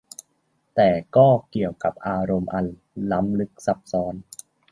[0.75, 2.65] แต่ก็เกี่ยวกับอารมณ์อัน
[3.11, 4.13] ล้ำลึกซับซ้อน